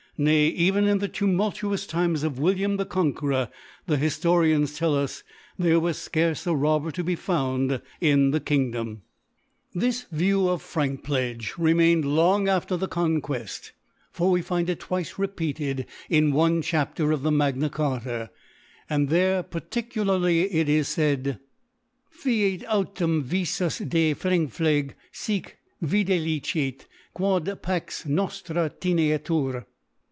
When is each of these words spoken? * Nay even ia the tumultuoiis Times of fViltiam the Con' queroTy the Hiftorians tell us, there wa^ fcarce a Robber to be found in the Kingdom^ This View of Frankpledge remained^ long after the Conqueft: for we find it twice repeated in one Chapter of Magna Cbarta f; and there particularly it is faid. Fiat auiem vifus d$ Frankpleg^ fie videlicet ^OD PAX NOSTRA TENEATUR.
* 0.13 0.17
Nay 0.21 0.49
even 0.49 0.85
ia 0.85 0.95
the 0.97 1.09
tumultuoiis 1.09 1.87
Times 1.89 2.21
of 2.21 2.35
fViltiam 2.35 2.77
the 2.77 2.85
Con' 2.85 3.11
queroTy 3.13 3.49
the 3.87 3.95
Hiftorians 3.97 4.77
tell 4.77 4.93
us, 4.95 5.23
there 5.57 5.79
wa^ 5.81 5.91
fcarce 5.93 6.45
a 6.45 6.53
Robber 6.55 6.91
to 6.91 7.03
be 7.03 7.15
found 7.15 7.81
in 7.99 8.29
the 8.29 8.39
Kingdom^ 8.41 8.99
This 9.73 10.03
View 10.11 10.47
of 10.47 10.61
Frankpledge 10.61 11.53
remained^ 11.53 12.03
long 12.05 12.47
after 12.47 12.77
the 12.77 12.87
Conqueft: 12.89 13.71
for 14.11 14.29
we 14.29 14.43
find 14.43 14.69
it 14.69 14.81
twice 14.81 15.17
repeated 15.17 15.87
in 16.07 16.33
one 16.33 16.61
Chapter 16.61 17.11
of 17.11 17.23
Magna 17.23 17.69
Cbarta 17.71 18.25
f; 18.25 18.29
and 18.91 19.09
there 19.09 19.41
particularly 19.41 20.41
it 20.53 20.69
is 20.69 20.93
faid. 20.93 21.39
Fiat 22.11 22.59
auiem 22.69 23.23
vifus 23.23 23.89
d$ 23.89 24.13
Frankpleg^ 24.13 24.91
fie 25.11 25.43
videlicet 25.83 26.81
^OD 27.17 27.61
PAX 27.63 28.05
NOSTRA 28.05 28.69
TENEATUR. 28.79 29.65